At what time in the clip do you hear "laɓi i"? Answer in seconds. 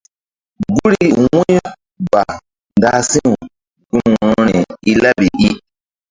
5.03-5.49